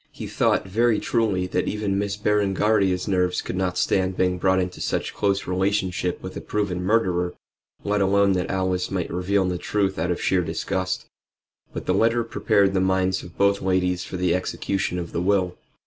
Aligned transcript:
He 0.11 0.25
thought, 0.25 0.65
very 0.67 0.99
truly, 0.99 1.45
that 1.45 1.67
even 1.67 1.99
Miss 1.99 2.17
Berengaria's 2.17 3.07
nerves 3.07 3.39
could 3.39 3.55
not 3.55 3.77
stand 3.77 4.17
being 4.17 4.39
brought 4.39 4.59
into 4.59 4.81
such 4.81 5.13
close 5.13 5.45
relationship 5.45 6.23
with 6.23 6.35
a 6.35 6.41
proven 6.41 6.81
murderer, 6.83 7.35
let 7.83 8.01
alone 8.01 8.31
that 8.31 8.49
Alice 8.49 8.89
might 8.89 9.13
reveal 9.13 9.45
the 9.45 9.59
truth 9.59 9.99
out 9.99 10.09
of 10.09 10.19
sheer 10.19 10.41
disgust. 10.41 11.05
But 11.71 11.85
the 11.85 11.93
letter 11.93 12.23
prepared 12.23 12.73
the 12.73 12.81
minds 12.81 13.21
of 13.21 13.37
both 13.37 13.61
ladies 13.61 14.03
for 14.03 14.17
the 14.17 14.33
execution 14.33 14.97
of 14.97 15.11
the 15.11 15.21
will. 15.21 15.55